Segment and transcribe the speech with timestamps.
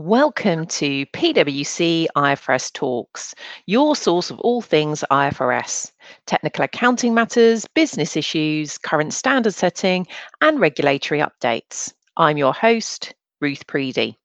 [0.00, 3.34] Welcome to PwC IFRS Talks,
[3.66, 5.92] your source of all things IFRS,
[6.24, 10.06] technical accounting matters, business issues, current standard setting,
[10.40, 11.92] and regulatory updates.
[12.16, 14.16] I'm your host, Ruth Preedy.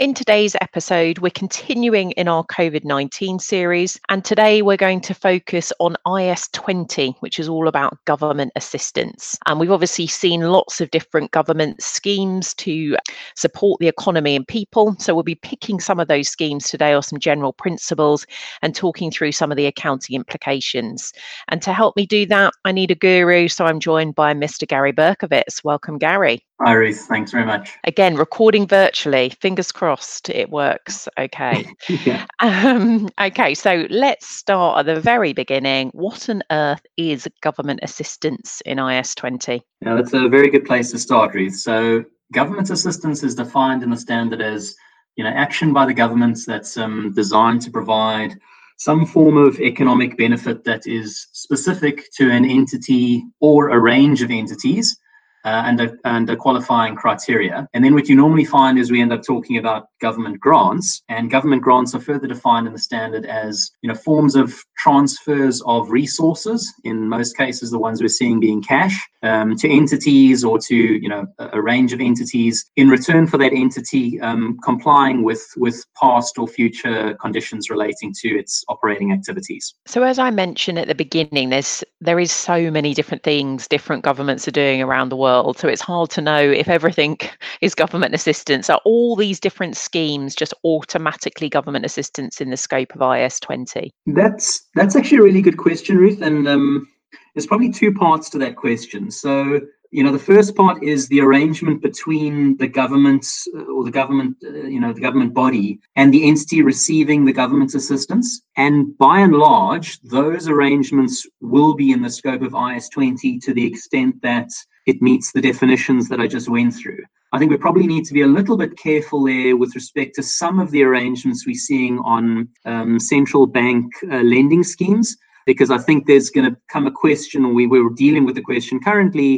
[0.00, 5.12] In today's episode, we're continuing in our COVID 19 series, and today we're going to
[5.12, 9.36] focus on IAS 20, which is all about government assistance.
[9.44, 12.96] And we've obviously seen lots of different government schemes to
[13.36, 14.96] support the economy and people.
[14.98, 18.24] So we'll be picking some of those schemes today or some general principles
[18.62, 21.12] and talking through some of the accounting implications.
[21.48, 23.48] And to help me do that, I need a guru.
[23.48, 24.66] So I'm joined by Mr.
[24.66, 25.62] Gary Berkowitz.
[25.62, 26.42] Welcome, Gary.
[26.62, 27.00] Hi, Ruth.
[27.08, 27.78] Thanks very much.
[27.84, 29.30] Again, recording virtually.
[29.40, 29.89] Fingers crossed
[30.28, 31.08] it works.
[31.18, 31.66] Okay.
[32.04, 32.26] yeah.
[32.40, 35.90] um, okay, so let's start at the very beginning.
[35.94, 39.62] What on earth is government assistance in IAS 20?
[39.80, 41.56] Yeah, that's a very good place to start, Ruth.
[41.56, 44.74] So, government assistance is defined in the standard as
[45.16, 48.38] you know action by the government that's um, designed to provide
[48.78, 54.30] some form of economic benefit that is specific to an entity or a range of
[54.30, 54.96] entities
[55.44, 57.66] uh, and, a, and a qualifying criteria.
[57.72, 61.30] And then what you normally find is we end up talking about government grants, and
[61.30, 65.90] government grants are further defined in the standard as you know forms of transfers of
[65.90, 66.72] resources.
[66.84, 71.08] In most cases, the ones we're seeing being cash um, to entities or to you
[71.08, 76.38] know a, range of entities in return for that entity um, complying with with past
[76.38, 79.74] or future conditions relating to its operating activities.
[79.86, 84.04] So as I mentioned at the beginning, there's there is so many different things different
[84.04, 85.58] governments are doing around the world world.
[85.58, 87.18] So it's hard to know if everything
[87.60, 88.70] is government assistance.
[88.70, 93.92] Are all these different schemes just automatically government assistance in the scope of IAS 20?
[94.06, 96.22] That's that's actually a really good question, Ruth.
[96.22, 96.88] And um,
[97.34, 99.10] there's probably two parts to that question.
[99.10, 99.60] So
[99.92, 103.26] you know the first part is the arrangement between the government
[103.56, 107.32] uh, or the government uh, you know the government body and the entity receiving the
[107.32, 113.42] government's assistance and by and large those arrangements will be in the scope of IAS20
[113.42, 114.48] to the extent that
[114.90, 117.02] it meets the definitions that i just went through.
[117.32, 120.22] I think we probably need to be a little bit careful there with respect to
[120.22, 125.78] some of the arrangements we're seeing on um, central bank uh, lending schemes because i
[125.86, 129.32] think there's going to come a question we, we're dealing with the question currently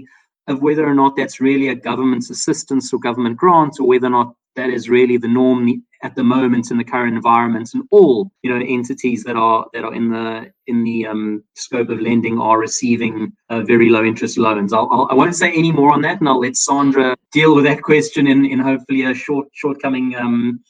[0.48, 4.10] of whether or not that's really a government's assistance or government grant, or whether or
[4.10, 7.70] not that is really the norm at the moment in the current environment.
[7.74, 11.88] And all you know entities that are that are in the in the um, scope
[11.88, 14.72] of lending are receiving uh, very low interest loans.
[14.72, 17.54] I'll, I'll, I will not say any more on that and I'll let Sandra deal
[17.54, 20.60] with that question in in hopefully a short shortcoming um,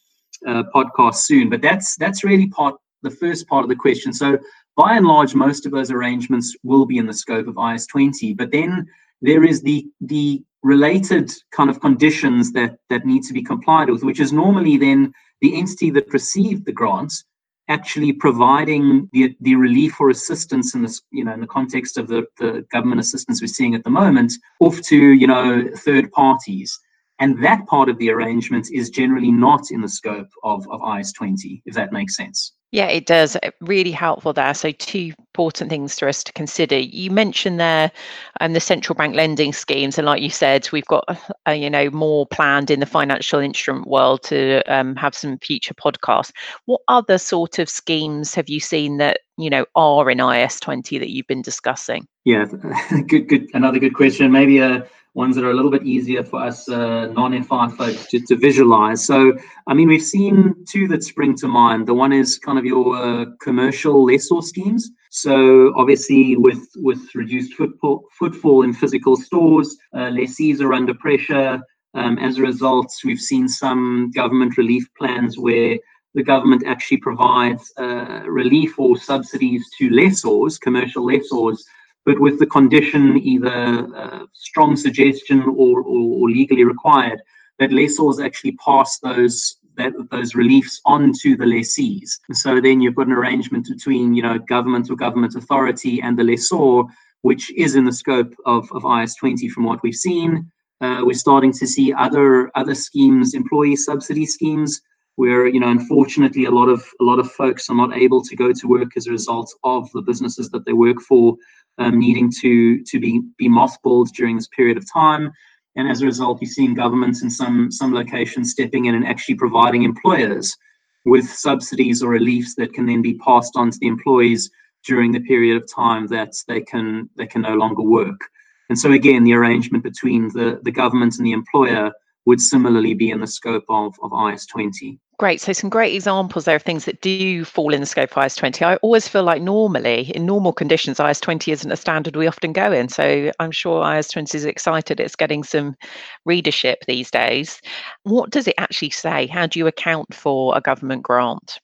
[0.46, 1.48] uh, podcast soon.
[1.48, 4.12] But that's that's really part the first part of the question.
[4.12, 4.38] So
[4.76, 8.50] by and large most of those arrangements will be in the scope of IAS20 but
[8.50, 8.86] then
[9.22, 14.04] there is the the related kind of conditions that that need to be complied with,
[14.04, 17.24] which is normally then the entity that received the grants
[17.68, 22.08] actually providing the, the relief or assistance in this, you know, in the context of
[22.08, 26.78] the, the government assistance we're seeing at the moment, off to, you know, third parties.
[27.18, 31.62] And that part of the arrangement is generally not in the scope of, of IAS20,
[31.64, 32.52] if that makes sense.
[32.72, 33.36] Yeah, it does.
[33.60, 34.54] Really helpful there.
[34.54, 36.78] So, two important things for us to consider.
[36.78, 37.92] You mentioned there
[38.40, 41.04] um, the central bank lending schemes, and like you said, we've got
[41.46, 45.74] uh, you know more planned in the financial instrument world to um, have some future
[45.74, 46.32] podcasts.
[46.64, 50.98] What other sort of schemes have you seen that you know are in IAS twenty
[50.98, 52.08] that you've been discussing?
[52.24, 52.46] Yeah,
[53.06, 53.50] good, good.
[53.52, 54.32] Another good question.
[54.32, 58.20] Maybe a ones that are a little bit easier for us uh, non-FI folks to,
[58.20, 59.04] to visualize.
[59.04, 59.36] So,
[59.66, 61.86] I mean, we've seen two that spring to mind.
[61.86, 64.90] The one is kind of your uh, commercial lessor schemes.
[65.10, 71.60] So, obviously, with with reduced footfall, footfall in physical stores, uh, lessees are under pressure.
[71.94, 75.76] Um, as a result, we've seen some government relief plans where
[76.14, 81.64] the government actually provides uh, relief or subsidies to lessors, commercial lessors,
[82.04, 87.20] but with the condition either uh, strong suggestion or, or, or, legally required
[87.58, 92.20] that lessors actually pass those that, those reliefs on to the lessees.
[92.32, 96.24] So then you've got an arrangement between you know government or government authority and the
[96.24, 96.82] lessor,
[97.22, 100.50] which is in the scope of, of IAS20 from what we've seen.
[100.80, 104.80] Uh, we're starting to see other other schemes, employee subsidy schemes,
[105.16, 108.36] where you know unfortunately a lot of a lot of folks are not able to
[108.36, 111.36] go to work as a result of the businesses that they work for
[111.78, 115.32] um, needing to to be be mothballed during this period of time.
[115.74, 119.36] And as a result, you're seeing governments in some some locations stepping in and actually
[119.36, 120.56] providing employers
[121.04, 124.50] with subsidies or reliefs that can then be passed on to the employees
[124.86, 128.20] during the period of time that they can they can no longer work.
[128.68, 131.92] And so again, the arrangement between the, the government and the employer
[132.24, 134.98] would similarly be in the scope of, of IAS 20.
[135.22, 135.40] Great.
[135.40, 138.36] So, some great examples there of things that do fall in the scope of IAS
[138.36, 138.64] 20.
[138.64, 142.52] I always feel like normally, in normal conditions, IAS 20 isn't a standard we often
[142.52, 142.88] go in.
[142.88, 145.76] So, I'm sure IAS 20 is excited it's getting some
[146.24, 147.60] readership these days.
[148.02, 149.28] What does it actually say?
[149.28, 151.60] How do you account for a government grant?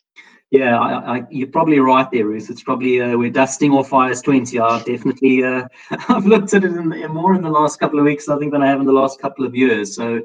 [0.52, 2.50] Yeah, I, I, you're probably right there, Ruth.
[2.50, 4.56] It's probably uh, we're dusting off IAS 20.
[4.60, 5.66] I've definitely uh,
[6.08, 8.52] I've looked at it in, in more in the last couple of weeks, I think,
[8.52, 9.96] than I have in the last couple of years.
[9.96, 10.22] So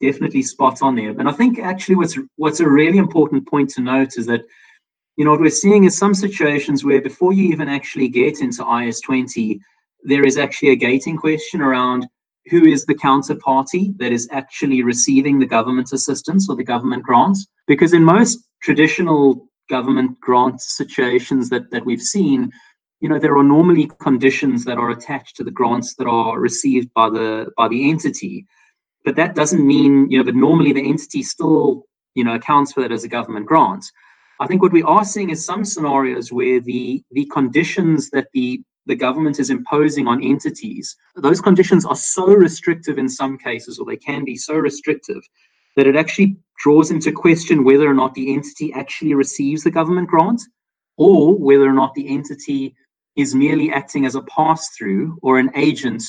[0.00, 1.10] definitely spot on there.
[1.10, 4.42] And I think actually what's what's a really important point to note is that
[5.16, 8.62] you know what we're seeing is some situations where before you even actually get into
[8.62, 9.60] IAS 20,
[10.02, 12.06] there is actually a gating question around
[12.48, 17.46] who is the counterparty that is actually receiving the government assistance or the government grants.
[17.66, 22.52] Because in most traditional government grant situations that, that we've seen,
[23.00, 26.88] you know, there are normally conditions that are attached to the grants that are received
[26.94, 28.46] by the by the entity
[29.06, 31.84] but that doesn't mean, you know, but normally the entity still,
[32.16, 33.86] you know, accounts for that as a government grant.
[34.40, 38.60] I think what we are seeing is some scenarios where the the conditions that the
[38.86, 43.86] the government is imposing on entities, those conditions are so restrictive in some cases, or
[43.86, 45.22] they can be so restrictive,
[45.76, 50.08] that it actually draws into question whether or not the entity actually receives the government
[50.08, 50.42] grant,
[50.96, 52.74] or whether or not the entity
[53.14, 56.02] is merely acting as a pass through or an agent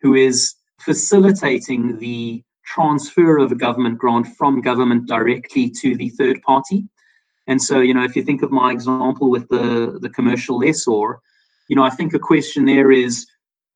[0.00, 6.40] who is facilitating the transfer of a government grant from government directly to the third
[6.42, 6.88] party.
[7.46, 11.20] And so, you know, if you think of my example with the, the commercial lessor,
[11.68, 13.26] you know, I think a question there is,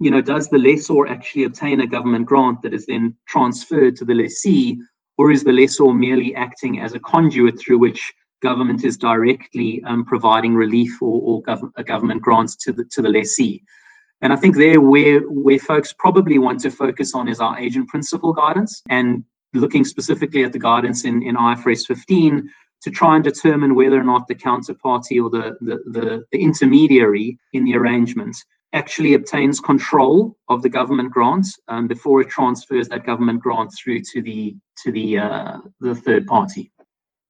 [0.00, 4.04] you know, does the lessor actually obtain a government grant that is then transferred to
[4.04, 4.78] the lessee,
[5.18, 10.04] or is the lessor merely acting as a conduit through which government is directly um,
[10.04, 13.62] providing relief or, or gov- government grants to the to the lessee?
[14.20, 17.88] And I think there where where folks probably want to focus on is our agent
[17.88, 19.24] principal guidance and
[19.54, 22.48] looking specifically at the guidance in, in IFRS 15
[22.82, 27.38] to try and determine whether or not the counterparty or the, the, the, the intermediary
[27.52, 28.36] in the arrangement
[28.72, 34.00] actually obtains control of the government grant um, before it transfers that government grant through
[34.00, 36.70] to the to the uh, the third party.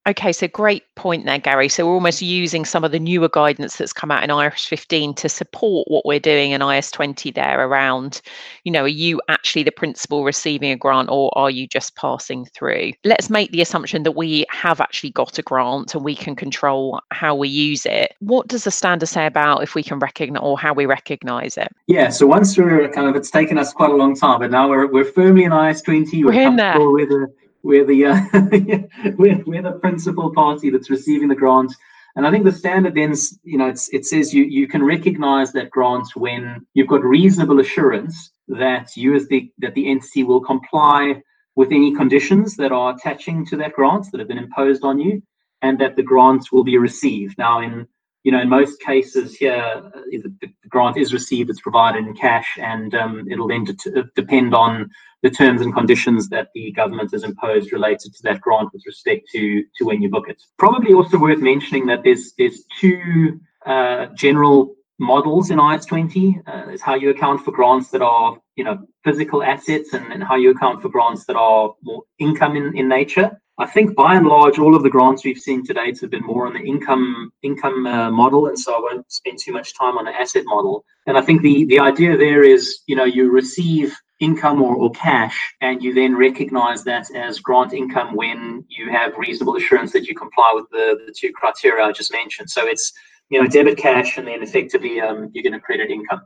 [0.09, 1.69] Okay, so great point there, Gary.
[1.69, 5.13] So we're almost using some of the newer guidance that's come out in IFRS 15
[5.13, 8.23] to support what we're doing in IAS 20 there around,
[8.65, 12.47] you know, are you actually the principal receiving a grant or are you just passing
[12.47, 12.93] through?
[13.05, 17.01] Let's make the assumption that we have actually got a grant and we can control
[17.11, 18.15] how we use it.
[18.21, 21.69] What does the standard say about if we can recognize or how we recognize it?
[21.87, 24.71] Yeah, so once we're kind of, it's taken us quite a long time, but now
[24.71, 26.25] we're, we're firmly in IAS 20.
[26.25, 26.81] We're, we're in there.
[26.81, 27.31] With a,
[27.69, 28.21] we're the uh,
[29.19, 31.73] we're, we're the principal party that's receiving the grant.
[32.17, 35.71] And I think the standard then, you know, it says you you can recognize that
[35.71, 41.23] grant when you've got reasonable assurance that you as the that the entity will comply
[41.57, 45.23] with any conditions that are attaching to that grant that have been imposed on you,
[45.61, 47.37] and that the grant will be received.
[47.37, 47.87] Now, in
[48.25, 52.59] you know, in most cases here, uh, the grant is received, it's provided in cash,
[52.61, 54.91] and um, it'll then de- depend on
[55.23, 59.29] the terms and conditions that the government has imposed related to that grant with respect
[59.33, 60.41] to, to when you book it.
[60.59, 66.43] Probably also worth mentioning that there's there's two uh, general models in IAS20.
[66.47, 70.23] Uh, is how you account for grants that are you know physical assets and, and
[70.23, 73.31] how you account for grants that are more income in, in nature.
[73.61, 76.25] I think by and large, all of the grants we've seen to date have been
[76.25, 79.99] more on the income income uh, model, and so I won't spend too much time
[79.99, 80.85] on the asset model.
[81.07, 84.91] And I think the the idea there is, you know, you receive income or, or
[84.93, 90.07] cash, and you then recognize that as grant income when you have reasonable assurance that
[90.07, 92.51] you comply with the, the two criteria I just mentioned.
[92.51, 92.93] So it's
[93.31, 96.23] you know debit cash, and then effectively um, you're going to credit income.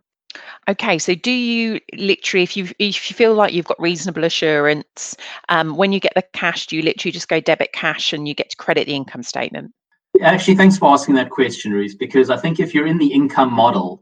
[0.69, 5.17] Okay, so do you literally, if you if you feel like you've got reasonable assurance,
[5.49, 8.35] um, when you get the cash, do you literally just go debit cash and you
[8.35, 9.73] get to credit the income statement?
[10.21, 13.53] Actually, thanks for asking that question, Ruth, because I think if you're in the income
[13.53, 14.02] model,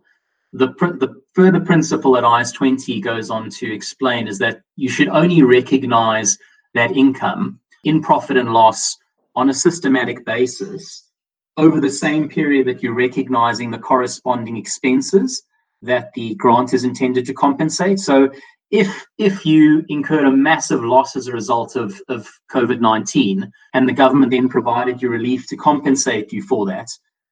[0.52, 5.08] the the further principle that IAS 20 goes on to explain is that you should
[5.08, 6.36] only recognize
[6.74, 8.96] that income in profit and loss
[9.36, 11.08] on a systematic basis
[11.56, 15.42] over the same period that you're recognizing the corresponding expenses
[15.82, 17.98] that the grant is intended to compensate.
[17.98, 18.30] So
[18.70, 23.92] if if you incurred a massive loss as a result of, of COVID-19 and the
[23.92, 26.88] government then provided you relief to compensate you for that,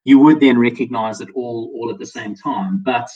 [0.09, 2.83] you would then recognize it all all at the same time.
[2.83, 3.09] But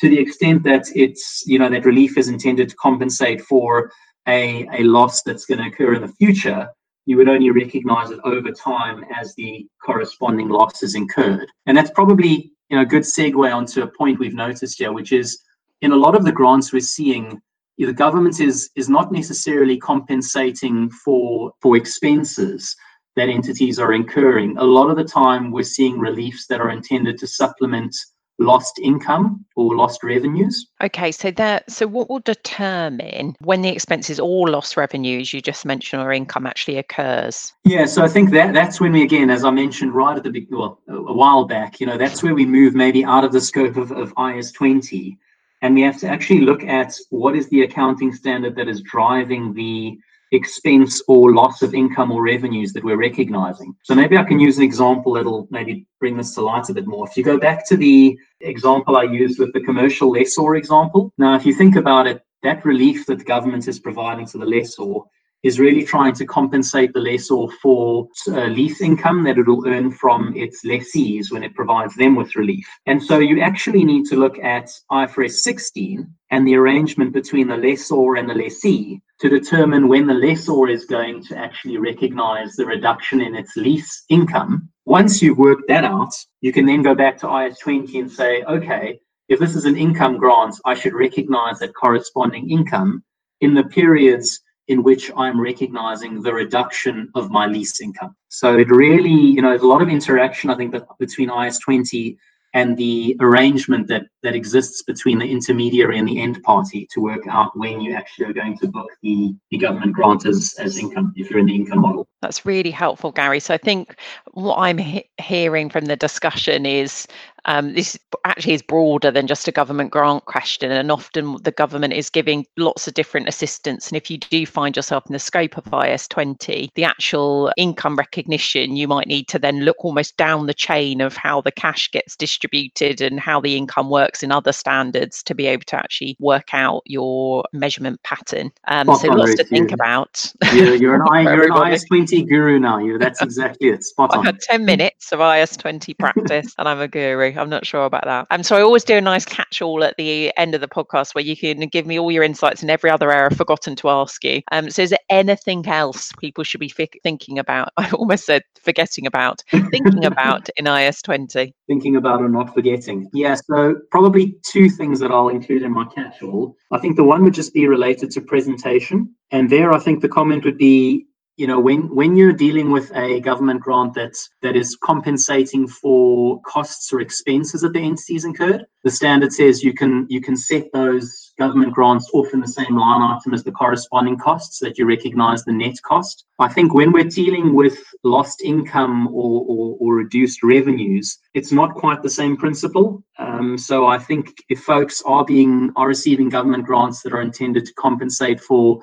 [0.00, 3.92] to the extent that it's you know that relief is intended to compensate for
[4.26, 6.68] a, a loss that's going to occur in the future,
[7.06, 11.48] you would only recognize it over time as the corresponding loss is incurred.
[11.66, 12.34] And that's probably
[12.68, 15.40] you know, a good segue onto a point we've noticed here, which is
[15.82, 17.40] in a lot of the grants we're seeing,
[17.78, 22.76] the government is is not necessarily compensating for for expenses
[23.20, 27.18] that entities are incurring, a lot of the time we're seeing reliefs that are intended
[27.18, 27.94] to supplement
[28.38, 30.68] lost income or lost revenues.
[30.82, 35.66] Okay, so that so what will determine when the expenses or lost revenues you just
[35.66, 37.52] mentioned or income actually occurs?
[37.64, 40.30] Yeah, so I think that that's when we again, as I mentioned right at the
[40.30, 43.40] big well, a while back, you know, that's where we move maybe out of the
[43.42, 45.18] scope of, of IAS 20
[45.60, 49.52] and we have to actually look at what is the accounting standard that is driving
[49.52, 49.98] the
[50.32, 53.74] expense or loss of income or revenues that we're recognizing.
[53.82, 56.86] So maybe I can use an example that'll maybe bring this to light a bit
[56.86, 57.08] more.
[57.08, 61.34] If you go back to the example I used with the commercial lessor example, now
[61.34, 65.00] if you think about it, that relief that the government is providing to the lessor
[65.42, 69.90] is really trying to compensate the lessor for uh, lease income that it will earn
[69.90, 72.66] from its lessees when it provides them with relief.
[72.86, 77.56] And so you actually need to look at IFRS 16 and the arrangement between the
[77.56, 82.64] lessor and the lessee to determine when the lessor is going to actually recognize the
[82.64, 84.68] reduction in its lease income.
[84.86, 88.42] Once you've worked that out, you can then go back to IAS 20 and say,
[88.44, 88.98] okay,
[89.28, 93.04] if this is an income grant, I should recognize that corresponding income
[93.42, 98.16] in the periods in which I'm recognizing the reduction of my lease income.
[98.28, 102.16] So it really, you know, there's a lot of interaction, I think, between IAS 20
[102.52, 107.26] and the arrangement that that exists between the intermediary and the end party to work
[107.28, 111.12] out when you actually are going to book the, the government grant as, as income
[111.16, 112.08] if you're in the income model.
[112.22, 113.40] That's really helpful, Gary.
[113.40, 113.96] So I think
[114.32, 117.06] what I'm he- hearing from the discussion is
[117.46, 121.92] um, this actually is broader than just a government grant question, and often the government
[121.92, 123.88] is giving lots of different assistance.
[123.88, 128.76] And if you do find yourself in the scope of IAS20, the actual income recognition,
[128.76, 132.16] you might need to then look almost down the chain of how the cash gets
[132.16, 136.52] distributed and how the income works in other standards to be able to actually work
[136.52, 138.50] out your measurement pattern.
[138.68, 140.30] Um, so lots to think about.
[140.52, 142.78] Yeah, you're an, you're an IAS 20 guru now.
[142.78, 143.84] You, that's exactly it.
[143.84, 144.20] Spot on.
[144.20, 147.32] I've had 10 minutes of IAS20 practice, and I'm a guru.
[147.36, 148.26] I'm not sure about that.
[148.30, 151.14] Um, so I always do a nice catch all at the end of the podcast
[151.14, 153.88] where you can give me all your insights in every other area I've forgotten to
[153.88, 154.42] ask you.
[154.52, 157.72] Um, so is there anything else people should be thinking about?
[157.76, 161.52] I almost said forgetting about, thinking about in IAS20.
[161.66, 163.08] Thinking about or not forgetting.
[163.12, 166.56] Yeah, so probably two things that I'll include in my catch all.
[166.72, 169.14] I think the one would just be related to presentation.
[169.30, 171.06] And there, I think the comment would be
[171.40, 176.38] you know when when you're dealing with a government grant that's that is compensating for
[176.42, 180.70] costs or expenses that the entities incurred the standard says you can you can set
[180.74, 184.76] those government grants off in the same line item as the corresponding costs so that
[184.76, 186.26] you recognize the net cost.
[186.38, 191.74] I think when we're dealing with lost income or or, or reduced revenues it's not
[191.74, 193.02] quite the same principle.
[193.18, 197.64] Um, so i think if folks are being are receiving government grants that are intended
[197.66, 198.80] to compensate for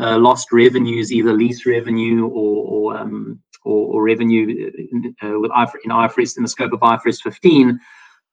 [0.00, 5.50] uh, lost revenues, either lease revenue or or, um, or, or revenue in, uh, with
[5.84, 7.78] in IFRS in the scope of IFRS 15.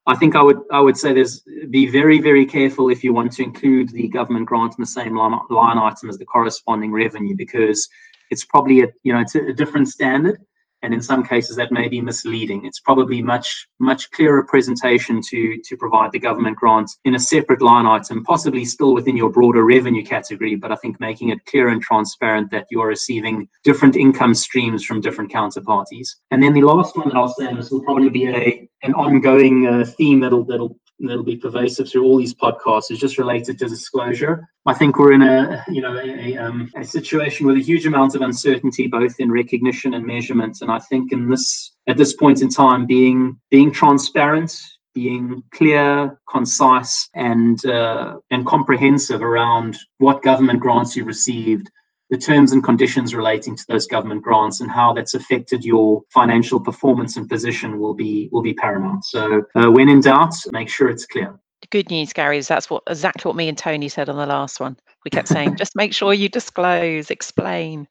[0.06, 3.32] I think I would I would say there's be very very careful if you want
[3.32, 7.36] to include the government grant in the same line, line item as the corresponding revenue
[7.36, 7.86] because
[8.30, 10.40] it's probably a you know it's a, a different standard
[10.82, 12.64] and in some cases that may be misleading.
[12.64, 17.62] It's probably much much clearer presentation to to provide the government grant in a separate
[17.62, 21.68] line item, possibly still within your broader revenue category, but I think making it clear
[21.68, 26.08] and transparent that you are receiving different income streams from different counterparties.
[26.30, 28.94] And then the last one that I'll say, and this will probably be a an
[28.94, 33.58] ongoing uh, theme that'll that'll that'll be pervasive through all these podcasts is just related
[33.58, 34.48] to disclosure.
[34.66, 38.14] I think we're in a you know a, um, a situation with a huge amount
[38.14, 42.42] of uncertainty both in recognition and measurement, and I think in this at this point
[42.42, 44.60] in time, being being transparent,
[44.94, 51.70] being clear, concise, and uh, and comprehensive around what government grants you received,
[52.10, 56.58] the terms and conditions relating to those government grants and how that's affected your financial
[56.58, 59.04] performance and position will be will be paramount.
[59.04, 61.38] So uh, when in doubt, make sure it's clear.
[61.70, 64.60] Good news, Gary, is that's what exactly what me and Tony said on the last
[64.60, 67.86] one we kept saying just make sure you disclose explain.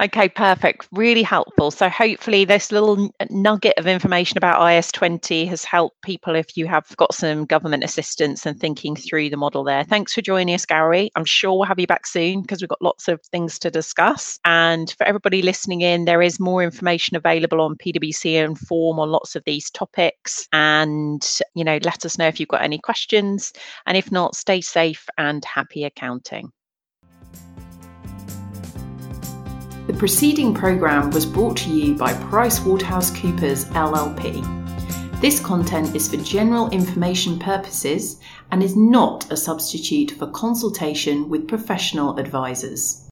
[0.00, 0.88] Okay perfect.
[0.92, 1.70] Really helpful.
[1.70, 6.56] So hopefully this little uh, nugget of information about IAS 20 has helped people if
[6.56, 9.84] you have got some government assistance and thinking through the model there.
[9.84, 11.10] Thanks for joining us gary.
[11.16, 14.38] I'm sure we'll have you back soon because we've got lots of things to discuss.
[14.44, 19.36] And for everybody listening in there is more information available on pwc Inform on lots
[19.36, 20.48] of these topics.
[20.52, 21.24] And
[21.54, 23.52] you know let us know if you've got any questions.
[23.86, 26.33] And if not stay safe and happy accounting
[29.86, 35.20] The preceding programme was brought to you by PricewaterhouseCoopers LLP.
[35.20, 38.18] This content is for general information purposes
[38.50, 43.03] and is not a substitute for consultation with professional advisors.